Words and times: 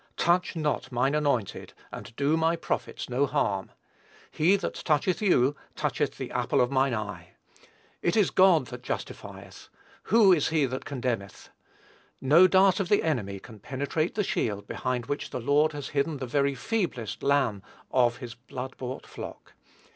"Touch 0.17 0.55
not 0.55 0.91
mine 0.91 1.13
anointed, 1.13 1.73
and 1.91 2.15
do 2.15 2.35
my 2.35 2.55
prophets 2.55 3.07
no 3.07 3.27
harm." 3.27 3.69
"He 4.31 4.55
that 4.55 4.73
toucheth 4.73 5.21
you, 5.21 5.55
toucheth 5.75 6.17
the 6.17 6.31
apple 6.31 6.59
of 6.59 6.71
mine 6.71 6.95
eye." 6.95 7.33
"It 8.01 8.17
is 8.17 8.31
God 8.31 8.65
that 8.69 8.81
justifieth, 8.81 9.69
who 10.05 10.33
is 10.33 10.49
he 10.49 10.65
that 10.65 10.85
condemneth?" 10.85 11.51
No 12.19 12.47
dart 12.47 12.79
of 12.79 12.89
the 12.89 13.03
enemy 13.03 13.39
can 13.39 13.59
penetrate 13.59 14.15
the 14.15 14.23
shield, 14.23 14.65
behind 14.65 15.05
which 15.05 15.29
the 15.29 15.39
Lord 15.39 15.71
has 15.73 15.89
hidden 15.89 16.17
the 16.17 16.25
very 16.25 16.55
feeblest 16.55 17.21
lamb 17.21 17.61
of 17.91 18.17
his 18.17 18.33
blood 18.33 18.75
bought 18.77 19.05
flock. 19.05 19.53